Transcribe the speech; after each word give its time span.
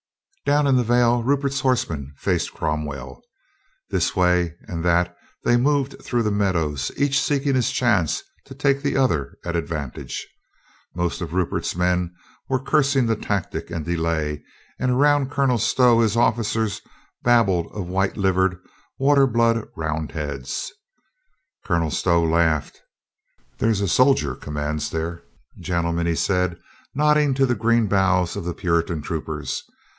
Down 0.47 0.65
in 0.65 0.75
the 0.75 0.83
vale 0.83 1.21
Rupert's 1.21 1.59
horsemen 1.59 2.13
faced 2.17 2.53
Crom 2.53 2.83
well. 2.85 3.21
This 3.91 4.15
way 4.15 4.55
and 4.67 4.83
that 4.83 5.15
they 5.43 5.55
moved 5.55 5.95
through 6.03 6.23
the 6.23 6.31
meadows, 6.31 6.91
each 6.97 7.19
seeking 7.21 7.53
his 7.53 7.71
chance 7.71 8.23
to 8.45 8.55
take 8.55 8.81
the 8.81 8.97
other 8.97 9.37
at 9.45 9.55
advantage. 9.55 10.27
Most 10.95 11.21
of 11.21 11.33
Rupert's 11.33 11.75
men 11.75 12.15
were 12.49 12.61
cursing 12.61 13.05
the 13.05 13.15
tactic 13.15 13.69
and 13.69 13.85
delay, 13.85 14.43
and 14.79 14.89
around 14.89 15.29
Colonel 15.29 15.59
Stow 15.59 15.99
his 15.99 16.17
officers 16.17 16.81
babbled 17.21 17.67
of 17.71 17.87
white 17.87 18.17
livered, 18.17 18.57
water 18.97 19.27
blood 19.27 19.65
Roundheads. 19.77 20.73
Colonel 21.63 21.91
Stow 21.91 22.21
laughed. 22.23 22.81
"There's 23.59 23.79
a 23.81 23.87
soldier 23.87 24.35
commands 24.35 24.89
there, 24.89 25.23
gentlemen," 25.59 26.07
he 26.07 26.15
said, 26.15 26.57
nod 26.95 27.15
NEVv^BURY 27.15 27.15
VALE 27.15 27.15
175 27.15 27.15
ding 27.23 27.33
to 27.35 27.45
the 27.45 27.55
green 27.57 27.87
boughs 27.87 28.35
of 28.35 28.43
the 28.43 28.55
Puritan 28.55 29.03
troopers. 29.03 29.61